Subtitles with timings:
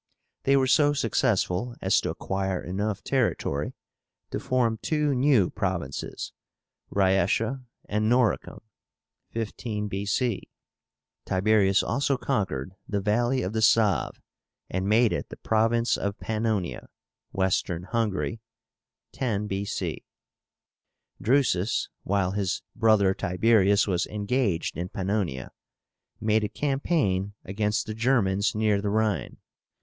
[0.45, 3.75] They were so successful as to acquire enough territory
[4.31, 6.33] to form two new provinces,
[6.89, 8.61] Rhaetia and Noricum
[9.29, 10.49] (15 B.C.).
[11.27, 14.19] Tiberius also conquered the valley of the Save,
[14.71, 16.87] and made it the province of Pannonia
[17.31, 18.41] (Western Hungary),
[19.11, 20.03] 10 B.C.
[21.21, 25.51] Drusus, while his brother Tiberius was engaged in Pannonia,
[26.19, 29.37] made a campaign against the Germans near the Rhine.